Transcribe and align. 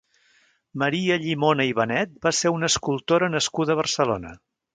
Maria 0.83 1.17
Llimona 1.25 1.67
i 1.73 1.75
Benet 1.81 2.15
va 2.27 2.33
ser 2.37 2.53
una 2.57 2.71
escultora 2.75 3.31
nascuda 3.35 3.77
a 3.77 3.81
Barcelona. 3.83 4.35